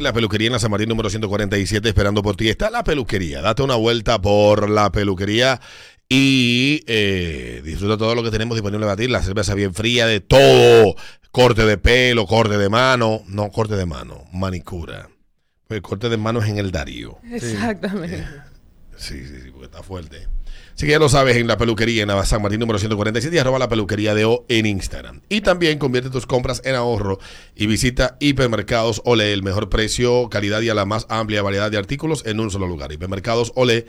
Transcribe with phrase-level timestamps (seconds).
[0.00, 2.48] La peluquería en la San Martín número 147 esperando por ti.
[2.48, 3.42] Está la peluquería.
[3.42, 5.60] Date una vuelta por la peluquería
[6.08, 9.08] y eh, disfruta todo lo que tenemos disponible para ti.
[9.08, 10.94] La cerveza bien fría de todo.
[11.32, 13.22] Corte de pelo, corte de mano.
[13.26, 14.24] No, corte de mano.
[14.32, 15.08] Manicura.
[15.68, 17.18] El corte de mano es en el Darío.
[17.32, 18.24] Exactamente.
[18.96, 20.28] Sí, sí, sí, porque está fuerte.
[20.78, 23.38] Así que ya lo sabes, en la peluquería en la San Martín número 147 y
[23.40, 25.22] arroba la peluquería de O en Instagram.
[25.28, 27.18] Y también convierte tus compras en ahorro
[27.56, 31.78] y visita Hipermercados Ole, el mejor precio, calidad y a la más amplia variedad de
[31.78, 32.92] artículos en un solo lugar.
[32.92, 33.86] Hipermercados Ole,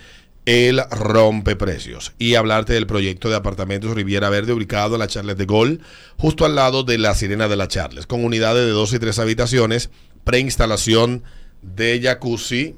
[0.48, 2.14] el rompe precios.
[2.18, 5.82] Y hablarte del proyecto de apartamentos Riviera Verde ubicado en la Charles de Gol,
[6.18, 9.20] justo al lado de la Sirena de la Charles, con unidades de dos y tres
[9.20, 9.92] habitaciones,
[10.24, 11.22] preinstalación
[11.62, 12.78] de jacuzzi,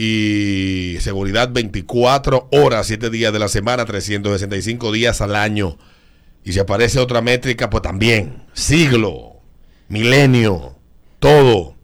[0.00, 5.76] y seguridad 24 horas, 7 días de la semana, 365 días al año.
[6.44, 8.44] Y si aparece otra métrica, pues también.
[8.52, 9.42] Siglo,
[9.88, 10.76] milenio,
[11.18, 11.74] todo,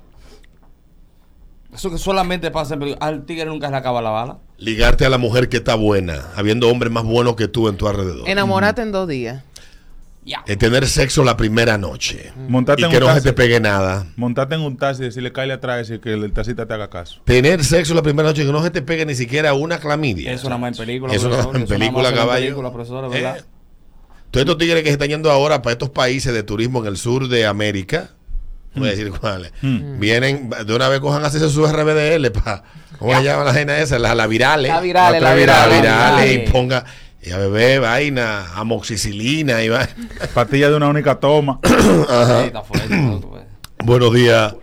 [1.73, 3.09] Eso que solamente pasa en películas.
[3.09, 4.39] Al tigre nunca se le acaba la bala.
[4.59, 7.87] Ligarte a la mujer que está buena, habiendo hombres más buenos que tú en tu
[7.87, 8.29] alrededor.
[8.29, 9.45] Enamorate en dos días.
[10.27, 10.43] Ya.
[10.47, 12.33] Eh, tener sexo la primera noche.
[12.49, 14.07] Montarte y en que no se te pegue nada.
[14.17, 17.21] Montarte en un taxi y decirle cállate atrás y que el taxista te haga caso.
[17.25, 20.33] Tener sexo la primera noche y que no se te pegue ni siquiera una clamidia.
[20.33, 21.13] Eso nada más en película.
[21.15, 22.43] Eso nada más en película, caballo.
[22.47, 23.37] película, profesor, ¿verdad?
[23.39, 23.43] Eh,
[24.31, 26.97] Todos estos tigres que se están yendo ahora para estos países de turismo en el
[26.97, 28.11] sur de América,
[28.75, 30.01] voy a decir cuáles, Mm.
[30.01, 32.65] vienen de una vez cojan a hacerse su RBDL para,
[32.99, 33.99] ¿cómo se llama la gente esa?
[33.99, 34.73] La, la virales.
[34.73, 36.35] La virales, la la virales, virales.
[36.49, 36.85] y ponga,
[37.25, 39.95] y a beber vaina, amoxicilina y vaina.
[40.35, 41.59] Pastilla de una única toma.
[42.91, 43.21] No.
[43.85, 44.55] Buenos días.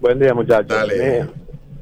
[0.00, 0.68] Buen día, muchachos.
[0.68, 0.94] Dale.
[0.94, 1.28] Mira,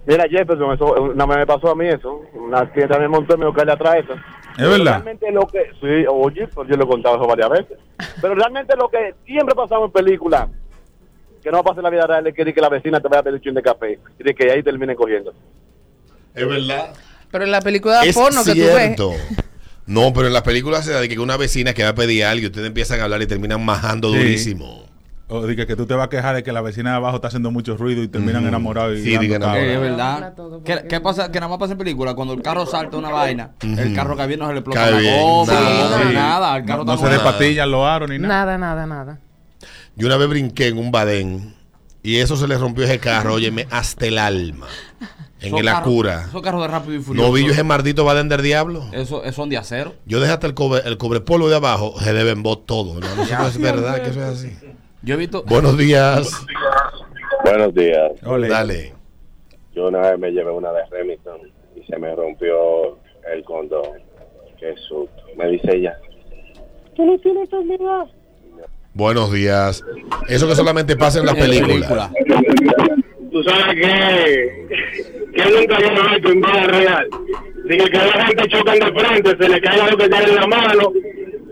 [0.06, 2.22] mira, Jefferson, eso, más me pasó a mí eso.
[2.34, 4.14] Una clienta me montó y me buscarle atrás eso.
[4.56, 5.02] ¿Es verdad?
[5.02, 7.78] Realmente lo que, sí, oye, pues yo lo he contado eso varias veces.
[8.20, 10.48] Pero realmente lo que siempre pasamos en películas,
[11.42, 13.22] que no pasa en la vida real, es que, que la vecina te vaya a
[13.22, 15.34] pedir un chin de café y de que ahí terminen cogiendo.
[16.34, 16.94] Es verdad.
[17.30, 18.96] Pero en la película de Es porno que tú ves.
[19.86, 22.24] No, pero en las películas se da de que una vecina que va a pedir
[22.24, 24.18] algo y ustedes empiezan a hablar y terminan majando Sí.
[24.18, 24.84] durísimo.
[25.26, 27.16] O de que, que tú te vas a quejar de que la vecina de abajo
[27.16, 28.48] está haciendo mucho ruido y terminan Ujú.
[28.48, 29.60] enamorados y Sí, dando digan cabra.
[29.60, 30.34] Eh, es verdad.
[30.88, 31.32] ¿Qué, pasa?
[31.32, 32.14] Que nada más pasa en película.
[32.14, 35.00] Cuando el carro salta una vaina, el carro que viene no se le explota la
[35.00, 35.98] goma, nada.
[35.98, 36.14] no, Sí.
[36.14, 36.56] nada.
[36.58, 38.34] El carro No, no se despatillan los aros ni nada.
[38.44, 39.20] Nada, nada, nada.
[39.96, 41.54] Yo una vez brinqué en un badén
[42.02, 44.66] y eso se le rompió ese carro, óyeme, hasta el alma.
[45.44, 46.26] En el Acura.
[46.28, 47.28] Esos carros de rápido y furioso.
[47.28, 48.84] ¿No vi yo ese maldito badén del diablo?
[48.92, 49.94] Eso, eso son de acero.
[50.06, 53.00] Yo dejé hasta el cobre, el cobrepolvo de abajo, se deben bot todo.
[53.00, 53.06] ¿no?
[53.22, 54.56] Eso no es verdad que eso es así.
[55.02, 55.42] Yo he visto.
[55.44, 56.30] Buenos días.
[57.44, 58.12] Buenos días.
[58.48, 58.94] Dale.
[59.74, 61.40] Yo una vez me llevé una de Remington
[61.76, 62.98] y se me rompió
[63.32, 64.00] el condón.
[64.58, 65.22] Qué susto.
[65.36, 65.98] Me dice ella.
[66.96, 68.06] ¿Tú no tienes enfermedad?
[68.94, 69.84] Buenos días.
[70.28, 72.10] Eso que solamente pasa en las películas.
[73.32, 77.08] Tú sabes que, que nunca hay un alto en real.
[77.64, 80.46] Dice que la gente chocan de frente, se le caiga lo que tiene en la
[80.46, 80.92] mano,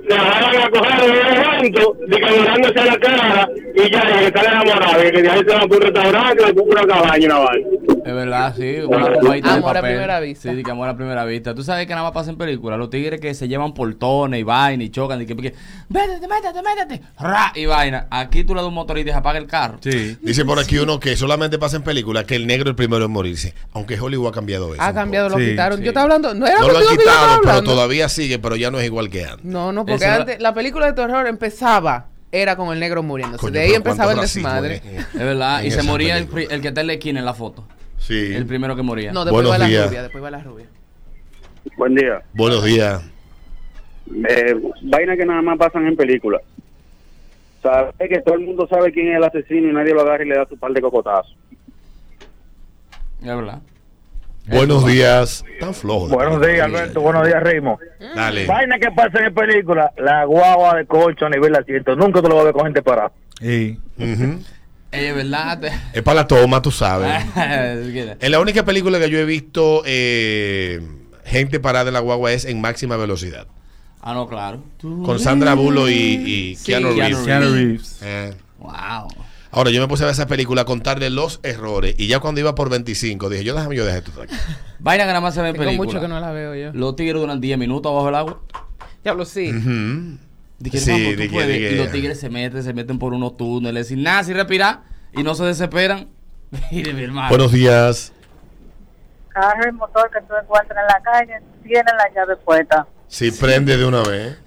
[0.09, 5.05] se agarran a coger el evento, mirándose a la cara y ya, y están enamorados.
[5.05, 7.39] Y que de ahí se van por un restaurante, después por una cabaña y una
[7.39, 7.69] vaina.
[8.07, 8.77] Es verdad, sí.
[8.87, 10.53] Una de Amor a primera vista.
[10.53, 11.55] Sí, que amor a primera vista.
[11.55, 12.79] Tú sabes que nada más pasa en películas.
[12.79, 15.55] Los tigres que se llevan portones y vaina y chocan y que, que
[15.89, 17.03] métete, métete, métete.
[17.19, 18.07] Ra, y vaina.
[18.11, 19.79] Aquí tú le das un motor y te apaga el carro.
[19.83, 20.17] Sí.
[20.21, 23.05] Dice por aquí uno que solamente pasa en películas que el negro es el primero
[23.05, 23.55] en morirse.
[23.73, 24.83] Aunque Hollywood ha cambiado eso.
[24.83, 25.79] Ha cambiado, lo Sí, quitaron.
[25.79, 25.85] sí.
[25.85, 26.35] Yo estaba hablando.
[26.35, 26.59] No era.
[26.59, 29.45] No lo han quitado, pero todavía sigue, pero ya no es igual que antes.
[29.45, 33.41] No, no, porque Esa- antes la película de terror empezaba, era con el negro muriéndose.
[33.41, 34.77] Coño, de ahí empezaba el desmadre.
[34.85, 34.99] eh.
[35.13, 35.63] Es verdad.
[35.63, 37.67] Y se moría el, el que está en la esquina en la foto.
[38.03, 38.35] Sí.
[38.35, 39.13] El primero que moría.
[39.13, 39.87] No, después Buenos va la días.
[39.89, 40.67] rubia, después va la rubia.
[41.77, 42.23] Buen día.
[42.35, 43.03] Buenos días.
[44.29, 46.43] Eh, vaina que nada más pasan en películas.
[47.63, 50.29] Sabe que todo el mundo sabe quién es el asesino y nadie lo agarra y
[50.29, 51.37] le da su par de cocotazos.
[53.21, 53.61] Es verdad.
[54.49, 55.45] Buenos días.
[55.61, 56.09] Tan flojo.
[56.09, 57.01] Buenos días, Alberto.
[57.01, 57.79] Buenos días, Rimo.
[58.17, 58.47] Dale.
[58.47, 61.95] Vaina que pasa en película, la guagua de colcho a nivel de asiento.
[61.95, 63.13] Nunca te lo vas a ver con gente parada.
[63.41, 64.41] Y Ujú.
[64.93, 65.59] Eh, Es verdad.
[65.61, 67.25] te- Es para la toma, tú sabes.
[68.21, 70.81] Es la única película que yo he visto eh,
[71.25, 73.47] gente parada en la guagua es en máxima velocidad.
[74.01, 74.65] Ah, no, claro.
[74.81, 75.93] Con Sandra Bullock y,
[76.51, 77.19] y Sí, Keanu Reeves.
[77.19, 77.99] Keanu Reeves.
[78.03, 78.35] Eh.
[78.59, 79.09] Wow.
[79.55, 81.95] Ahora, yo me puse a ver esa película, a contarle los errores.
[81.99, 84.35] Y ya cuando iba por 25, dije, yo déjame yo dejar esto aquí.
[84.81, 85.87] Vaina que nada más se ve en Tengo película.
[85.89, 86.73] mucho que no la veo yo.
[86.73, 88.41] Los tigres duran 10 minutos bajo el agua.
[89.05, 89.51] Diablo, sí.
[89.51, 90.19] Ujú.
[90.71, 91.73] Que, Sí, tú puedes.
[91.73, 94.83] Y los tigres se meten, se meten por unos túneles sin nada, sin respirar.
[95.13, 96.09] Y no se desesperan.
[96.71, 97.29] Mire, mi hermano.
[97.29, 98.13] Buenos días.
[99.29, 102.87] carro y motor que tú encuentras en la calle tiene la llave puesta.
[103.09, 104.39] Sí, prende de una vez.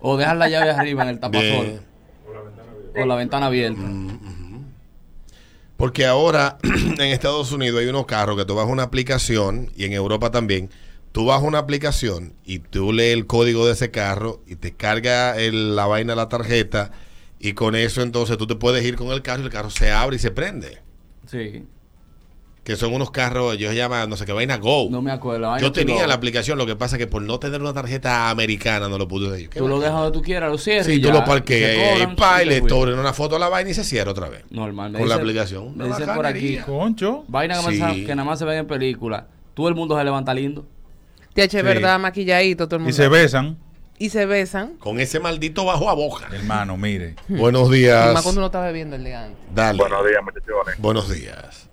[0.00, 1.80] O dejar la llave arriba en el tapazón.
[2.96, 3.80] O la ventana abierta.
[5.76, 9.92] Porque ahora en Estados Unidos hay unos carros que tú bajas una aplicación y en
[9.92, 10.70] Europa también.
[11.12, 15.38] Tú bajas una aplicación y tú lees el código de ese carro y te carga
[15.38, 16.90] el- la vaina de la tarjeta
[17.38, 19.90] y con eso entonces tú te puedes ir con el carro y el carro se
[19.90, 20.78] abre y se prende.
[21.26, 21.64] Sí.
[22.64, 24.86] Que son unos carros, ellos llaman, no sé qué vaina, Go.
[24.88, 25.48] No me acuerdo.
[25.48, 28.30] Vaina Yo tenía la aplicación, lo que pasa es que por no tener una tarjeta
[28.30, 29.50] americana no lo pude decir.
[29.50, 30.86] Tú lo dejas donde tú quieras, lo cierras.
[30.86, 31.14] Sí, y tú ya.
[31.14, 33.82] lo parqueas y cobran, pa, y le toman una foto a la vaina y se
[33.82, 34.44] cierra otra vez.
[34.50, 34.92] Normal.
[34.92, 35.76] Con la dice- aplicación.
[35.76, 36.56] Me Una dicen por aquí.
[36.64, 37.24] Concho.
[37.26, 38.04] Vaina que, Sí.
[38.06, 39.26] que nada más se ven en película.
[39.54, 40.64] Todo el mundo se levanta lindo.
[41.34, 41.64] Te eché Sí.
[41.64, 42.90] verdad, maquilladito, todo el mundo.
[42.90, 43.56] Y se besan.
[43.98, 44.76] Y se besan.
[44.78, 46.28] Con ese maldito bajo a boca.
[46.32, 47.14] Hermano, mire.
[47.28, 48.12] Buenos Y días.
[48.12, 49.38] más cuando uno está bebiendo el día antes.
[49.54, 49.78] Dale.
[49.78, 50.78] Buenos días, muchachones.
[50.78, 51.68] Buenos días.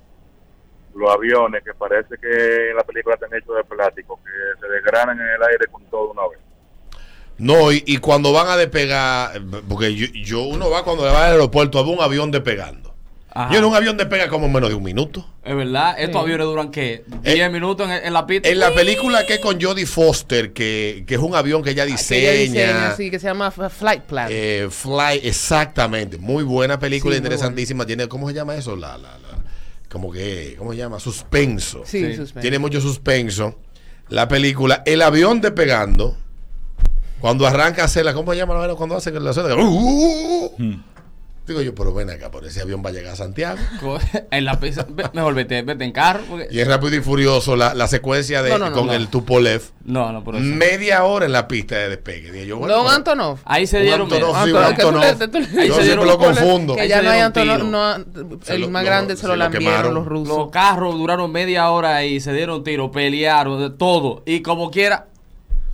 [0.95, 5.19] Los aviones que parece que en la película están hechos de plástico, que se desgranan
[5.19, 6.39] en el aire con todo una vez.
[7.37, 11.31] No, y, y cuando van a despegar, porque yo, yo- uno va cuando va al
[11.31, 12.88] aeropuerto a ver un avión despegando.
[13.31, 13.53] Ajá.
[13.53, 15.23] Yo en un avión despega como en menos de un minuto.
[15.43, 16.23] Es verdad, estos Sí.
[16.25, 17.03] aviones duran qué?
[17.23, 18.49] 10 minutos en, en la pista.
[18.49, 21.85] En la película que es con Jodie Foster, que, que es un avión que ella
[21.85, 22.31] Que ella diseña.
[22.31, 24.27] diseña, sí, que se llama Flight Plan.
[24.31, 26.17] eh, Fly, exactamente.
[26.17, 27.85] Muy buena película, Sí, interesantísima.
[27.85, 28.75] Tiene, ¿cómo se llama eso?
[28.75, 29.43] La, la, la-
[29.91, 30.99] como que, ¿cómo se llama?
[30.99, 31.83] Suspenso.
[31.85, 32.15] sí, sí.
[32.15, 32.41] suspense.
[32.41, 33.59] Tiene mucho suspenso.
[34.09, 36.17] La película, el avión despegando.
[37.19, 39.31] Cuando arranca a hacerla, ¿cómo se llama la cuando hacen la?
[39.31, 40.51] ¡Uh, uh, uh!
[40.57, 40.83] Hmm.
[41.49, 43.57] Digo yo, pero ven acá, por ese avión va a llegar a Santiago.
[44.31, 44.59] En la
[45.13, 46.21] Mejor vete, vete en carro.
[46.29, 48.93] porque- Y es rápido y furioso la, la secuencia de No, no, no, con no.
[48.93, 49.63] el Tupolev.
[49.83, 50.43] No, no, por eso.
[50.43, 52.31] Media hora en la pista de despegue.
[52.31, 53.39] Dije yo, bueno, Don Antonov.
[53.45, 54.01] Ahí se un dieron.
[54.13, 56.75] Antonov, sí, Antonov, Yo siempre lo confundo.
[56.75, 57.61] Que ya no hay Antonov,
[58.47, 60.37] el más lo- grande se lo lo lambieron los rusos.
[60.37, 64.21] Los carros duraron media hora ahí, se dieron tiro, pelearon, de todo.
[64.27, 65.07] Y como quiera,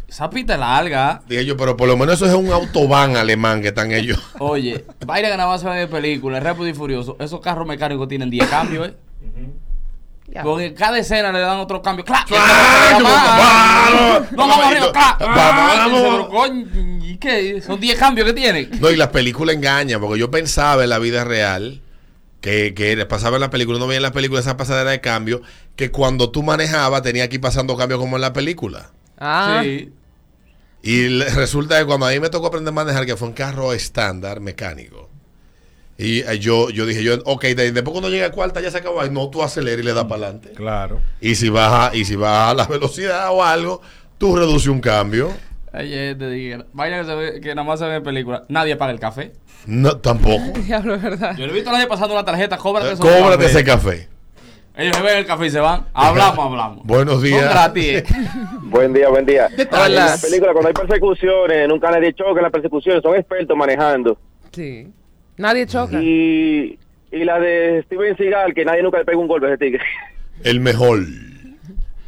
[0.07, 1.21] esa pista es larga.
[1.27, 4.19] Dije yo, pero por lo menos eso es un autobahn alemán que están ellos.
[4.39, 7.17] Oye, vaina que nada más se ve de película, Rápido y Furioso.
[7.19, 8.93] Esos carros mecánicos tienen 10 cambios, ¿eh?
[10.27, 10.43] Ya.
[10.43, 12.03] Porque cada escena le dan otro cambio.
[12.03, 12.27] ¡Clac!
[12.27, 13.01] ¡Clac!
[13.01, 14.31] ¡Vamos!
[14.31, 14.91] ¡No, vamos arriba!
[14.91, 16.67] ¡Clac!
[17.01, 17.61] ¿Y qué?
[17.61, 18.69] Son 10 cambios que tienen.
[18.79, 21.81] No, y las películas engañan, porque yo pensaba en la vida real,
[22.41, 25.41] que, que pasaba en la película, no veía en la película esa pasadera de cambio,
[25.75, 28.91] que cuando tú manejabas tenía que ir pasando cambios como en la película.
[29.17, 29.91] Ah, Sí.
[30.83, 33.33] Y le- resulta que cuando a mí me tocó aprender a manejar, que fue un
[33.33, 35.09] carro estándar mecánico,
[35.97, 38.77] y eh, yo, yo dije, yo, ok, de- después cuando llegue a cuarta ya se
[38.77, 40.51] acabó, Ay, no, tú aceleras y le das para adelante.
[40.51, 41.01] Claro.
[41.21, 43.81] Y si baja, y si baja la velocidad o algo,
[44.17, 45.31] tú reduces un cambio.
[45.73, 48.43] Ayer te dije, vaina que, se ve- que nada más se ve en película.
[48.49, 49.33] Nadie paga el café.
[49.65, 50.59] No, tampoco.
[50.65, 51.35] diablo, es verdad.
[51.35, 54.07] Yo no he visto a nadie pasando una tarjeta, cóbrate esos Cóbrate ese café.
[54.77, 55.85] Ellos se ven el café y se van.
[55.93, 56.85] Hablamos, hablamos.
[56.85, 57.41] Buenos días.
[57.49, 57.85] gratis.
[57.87, 58.03] eh.
[58.63, 59.47] Buen día, buen día.
[59.71, 59.85] Hola.
[59.87, 64.17] En la película, cuando hay persecuciones, nunca nadie choca en las persecuciones, son expertos manejando.
[64.51, 64.87] Sí.
[65.37, 65.97] Nadie choca.
[66.01, 66.77] Y,
[67.11, 69.83] y la de Steven Seagal, que nadie nunca le pega un golpe a ese tigre.
[70.43, 70.99] El mejor.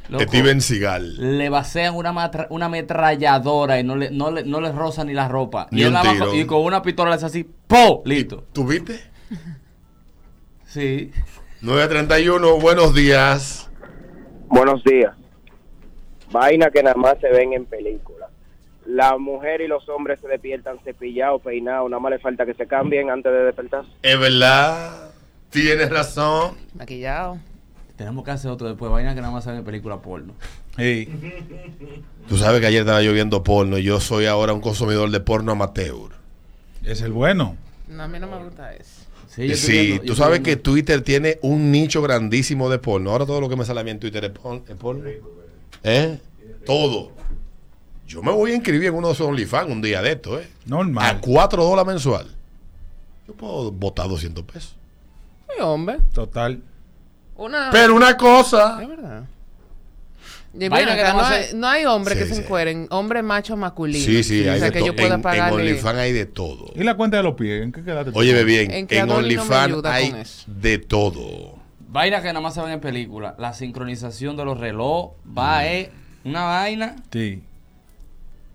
[0.09, 1.37] Loco, Steven Seagal.
[1.37, 5.13] Le vacían una, matra- una ametralladora y no le, no, le, no le roza ni
[5.13, 5.67] la ropa.
[5.71, 5.93] Ni y, él
[6.33, 8.01] y con una pistola le hace así, ¡po!
[8.05, 8.43] Listo.
[8.53, 8.99] ¿Tú viste?
[10.65, 11.11] Sí.
[11.61, 13.67] 931, buenos días.
[14.47, 15.15] Buenos días.
[16.31, 18.29] Vaina que nada más se ven en películas.
[18.85, 22.67] La mujer y los hombres se despiertan cepillados, peinados, nada más le falta que se
[22.67, 23.85] cambien antes de despertar.
[24.03, 25.09] Es verdad.
[25.49, 26.55] Tienes razón.
[26.75, 27.39] Maquillado.
[27.95, 28.91] Tenemos que hacer otro después.
[28.91, 30.33] Vaina que nada más se ve en película porno.
[30.77, 31.09] Sí.
[32.27, 35.19] Tú sabes que ayer estaba yo viendo porno y yo soy ahora un consumidor de
[35.21, 36.11] porno amateur.
[36.83, 37.57] Es el bueno.
[37.87, 39.06] No, a mí no me gusta eso.
[39.29, 43.11] Sí, Sí, viendo- tú sabes que Twitter tiene un nicho grandísimo de porno.
[43.11, 44.63] Ahora todo lo que me sale a mí en Twitter es porno.
[44.67, 45.03] es porno.
[45.83, 46.19] ¿Eh?
[46.65, 47.11] Todo.
[48.07, 50.47] Yo me voy a inscribir en uno de esos OnlyFans un día de esto, ¿eh?
[50.65, 51.19] A Normal.
[51.21, 52.27] 4 dólares mensual.
[53.27, 54.75] Yo puedo botar 200 pesos.
[55.49, 55.97] Ay, hombre.
[56.13, 56.61] Total.
[57.35, 57.69] Una.
[57.71, 58.81] Pero una cosa.
[58.81, 59.23] Es verdad.
[60.69, 62.41] Vaina mira, que no, hay, no hay hombres Sí, que se sí.
[62.41, 64.03] encueren, hombres machos masculinos.
[64.05, 64.87] Sí, sí, o hay sea, de que todo.
[64.87, 65.61] yo pueda En, en pagarle.
[65.61, 66.71] OnlyFans hay de todo.
[66.75, 67.61] ¿Y la cuenta de los pies?
[67.63, 68.17] ¿En qué quedaste tú?
[68.19, 70.13] Óyeme bien, En en, no OnlyFans hay
[70.47, 71.55] de todo.
[71.89, 73.35] Vaina que nada más se ven en película.
[73.39, 75.89] La sincronización de los relojes va es
[76.25, 76.95] una vaina.
[77.11, 77.43] Sí.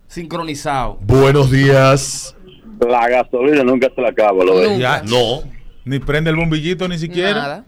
[0.07, 0.97] sincronizado.
[1.01, 2.35] Buenos días.
[2.87, 4.79] La gasolina nunca se la acaba, lo ves.
[5.05, 5.41] No.
[5.85, 7.33] Ni prende el bombillito ni siquiera.
[7.33, 7.65] Nada.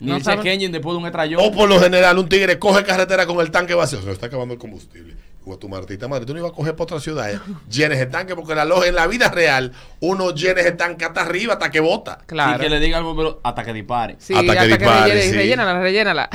[0.00, 1.40] Ni No el engine después de un estrellón.
[1.44, 4.00] O por lo general, un tigre coge carretera con el tanque vacío.
[4.00, 5.14] Se está acabando el combustible.
[5.44, 7.32] Digo, tu Martita madre, tú no ibas a coger para otra ciudad.
[7.32, 7.40] eh.
[7.70, 11.22] Llenes el tanque, porque la loja en la vida real, uno llenes el tanque hasta
[11.22, 12.18] arriba, hasta que bota.
[12.26, 12.58] Claro.
[12.58, 14.16] Y que le diga al bombero hasta que dispare.
[14.18, 15.36] Sí, Hasta que hasta que, dispare, rellene- sí.
[15.36, 16.28] rellénala, rellénala.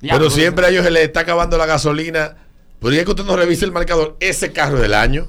[0.00, 2.36] Ya, Pero pues, siempre a ellos se les está acabando la gasolina.
[2.80, 5.26] Pero ya que usted no revise el marcador, ese carro del año.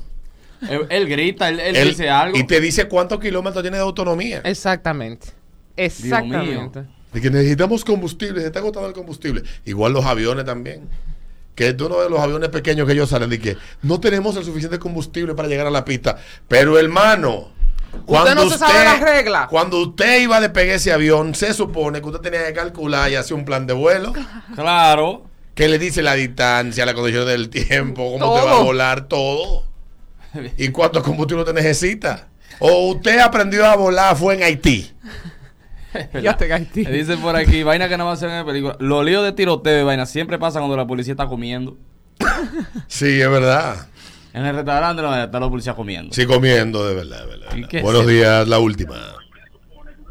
[0.69, 2.37] Él, él grita, él, él Él- dice algo.
[2.37, 4.41] Y te dice cuántos kilómetros tiene de autonomía.
[4.45, 5.27] Exactamente.
[5.75, 6.83] Exactamente.
[7.13, 9.43] De que necesitamos combustible, se está agotando el combustible.
[9.65, 10.87] Igual los aviones también.
[11.55, 14.45] Que tú no ves los aviones pequeños que ellos salen de que no tenemos el
[14.45, 16.17] suficiente combustible para llegar a la pista.
[16.47, 17.49] Pero hermano,
[18.07, 19.47] no se sabe las reglas.
[19.49, 23.15] Cuando usted iba a despegar ese avión, se supone que usted tenía que calcular y
[23.15, 24.13] hacer un plan de vuelo.
[24.55, 25.25] Claro.
[25.53, 29.65] que le dice la distancia, la condición del tiempo, cómo te va a volar, todo.
[30.57, 32.29] ¿Y cuánto combustible te necesita?
[32.59, 34.91] O usted aprendió a volar, fue en Haití.
[36.21, 36.47] Ya te
[36.91, 38.75] dice por aquí, vaina que no va a ser en la película.
[38.79, 41.77] Los líos de tiroteo y vaina siempre pasa cuando la policía está comiendo.
[42.87, 43.87] Sí, es verdad.
[44.33, 46.13] En el restaurante no, está la policía comiendo.
[46.13, 47.49] Sí, comiendo, de verdad, de verdad.
[47.51, 47.69] de ¿Y verdad.
[47.69, 48.95] qué es Buenos días, la última.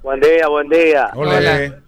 [0.02, 1.10] Buen día, buen día.
[1.14, 1.82] Hola.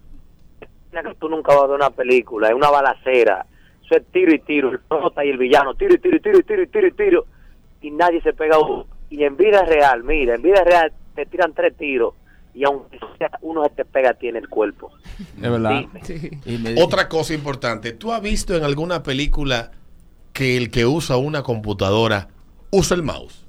[0.91, 3.45] Que tú nunca vas a ver una película, es una balacera.
[3.83, 6.39] Eso es tiro y tiro, el prota y el villano, tiro y tiro y tiro
[6.39, 7.25] y tiro y tiro y tiro.
[7.81, 8.85] Y nadie se pega uno.
[9.09, 12.13] Y en vida real, mira, en vida real te tiran tres tiros
[12.53, 14.91] y aunque sea uno se te pega a ti en el cuerpo.
[15.41, 15.83] Es verdad.
[16.03, 16.31] Sí.
[16.77, 19.71] Otra cosa importante, ¿tú has visto en alguna película
[20.33, 22.27] que el que usa una computadora
[22.71, 23.45] usa el mouse?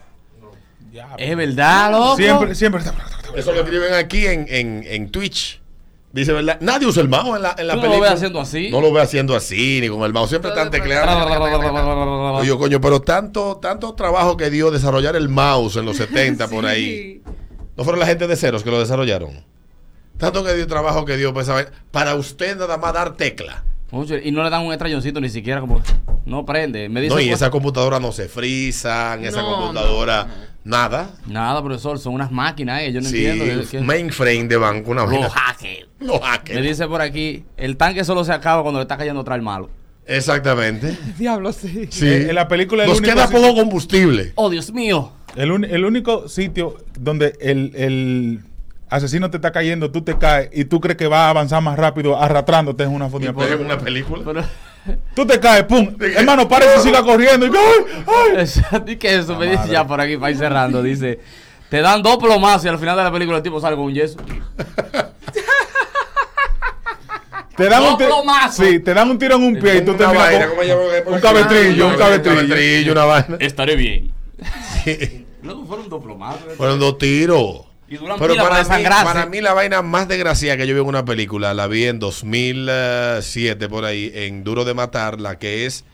[1.19, 2.17] Es verdad, loco.
[2.17, 2.95] Siempre, siempre está.
[3.35, 5.61] Eso lo escriben aquí en, en, en Twitch.
[6.13, 6.59] Dice, ¿verdad?
[6.61, 8.11] Nadie usa el mouse en la, en la Tú no lo película.
[8.11, 8.71] ves haciendo así.
[8.71, 10.29] No lo ve haciendo así, ni con el mouse.
[10.31, 12.35] Siempre están tecleando.
[12.37, 16.67] Oye, coño, pero tanto, tanto trabajo que dio desarrollar el mouse en los 70 por
[16.67, 17.21] ahí.
[17.77, 19.45] ¿No fueron la gente de ceros que lo desarrollaron?
[20.19, 21.67] Tanto que dio trabajo que dio pues, ¿sabe?
[21.91, 23.65] para usted nada más dar tecla.
[23.91, 25.81] Mucho, Y no le dan un estrelloncito ni siquiera como
[26.25, 26.89] no prende.
[26.89, 30.27] Me dice No, y pues, esa computadora no se frisan, esa No, computadora,
[30.65, 31.11] nada.
[31.27, 33.63] nada, profesor, son unas máquinas, eh, yo no sí, entiendo.
[33.63, 35.05] es que- mainframe de banco, una.
[35.07, 35.87] Los hackers.
[36.01, 36.61] Los hackers.
[36.61, 39.43] Me dice por aquí, el tanque solo se acaba cuando le está cayendo atrás el
[39.43, 39.69] malo.
[40.07, 40.97] Exactamente.
[41.19, 41.87] Diablo, sí.
[41.91, 42.07] Sí.
[42.07, 44.33] Eh, en la película el Nos único queda poco combustible.
[44.37, 45.13] Oh, Dios mío.
[45.37, 48.41] El, un- el único sitio donde el, el
[48.89, 51.77] asesino te está cayendo, tú te caes y tú crees que va a avanzar más
[51.79, 53.57] rápido arrastrándote en una por película.
[53.59, 54.23] una película.
[54.25, 54.43] Pero,
[55.15, 55.97] Tú te caes, pum.
[56.17, 57.47] Hermano, párese y siga corriendo.
[57.47, 58.37] Y, ¡ay!
[58.71, 58.83] ¡ay!
[58.87, 59.37] ¿y qué es eso?
[59.37, 60.83] Me dice ya por aquí para ir cerrando.
[60.83, 61.19] Dice,
[61.71, 63.95] te dan dos plomazos y al final de la película el tipo sale con un
[63.95, 64.19] yeso.
[67.57, 69.99] Te dan, Dos un sí, te dan un tiro en un pie y tú Una
[69.99, 70.83] terminas vaina, con- ¿cómo se llama?
[71.17, 73.37] un cabestrillo, un cabestrillo, una vaina.
[73.39, 74.11] Estaré bien.
[74.85, 75.24] Sí.
[75.45, 76.55] No, fueron dos plomazos.
[76.57, 77.67] Fueron dos tiros.
[77.87, 81.05] Y Pero para mí, para mí la vaina más desgraciada que yo vi en una
[81.05, 85.85] película, la vi en 2007 por ahí, en Duro de Matar, la que es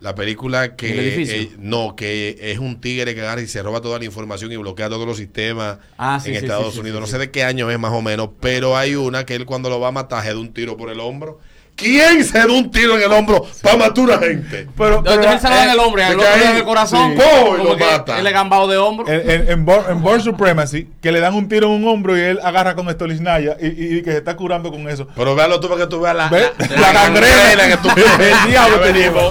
[0.00, 3.80] la película ¿El que eh, no, que es un tigre que agarra y se roba
[3.82, 7.00] toda la información y bloquea todos los sistemas Ah, sí, en sí, Estados sí, Unidos.
[7.00, 9.68] no sé de qué año es más o menos, pero hay una que él cuando
[9.68, 11.40] lo va a matar se da un tiro por el hombro.
[11.80, 14.68] ¿Quién se da un tiro en el hombro para matar una gente?
[14.76, 17.14] Pero, Entonces pero, él se lo da en el le da en el corazón.
[17.16, 17.22] sí.
[17.22, 18.18] Como lo mata.
[18.18, 19.08] Él es gambado de hombro.
[19.08, 22.16] en, en, en, Born, en Born Supremacy, que le dan un tiro en un hombro
[22.16, 25.08] y él agarra con estolisnaya y, y, y que se está curando con eso.
[25.16, 26.50] Pero véalo tú para que tú veas la, ¿Ves?
[26.70, 27.66] la, La gangrena.
[27.68, 27.88] que tú
[28.20, 29.22] El diablo te lleva.